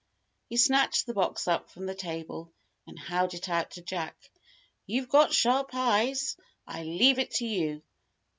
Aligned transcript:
He 0.49 0.57
snatched 0.57 1.05
the 1.05 1.13
box 1.13 1.47
up 1.47 1.69
from 1.69 1.85
the 1.85 1.93
table, 1.93 2.51
and 2.87 2.97
held 2.97 3.35
it 3.35 3.47
out 3.49 3.69
to 3.73 3.83
Jack. 3.83 4.17
"You've 4.87 5.09
got 5.09 5.31
sharp 5.31 5.69
eyes. 5.75 6.37
I 6.65 6.81
leave 6.81 7.19
it 7.19 7.29
to 7.35 7.45
you. 7.45 7.83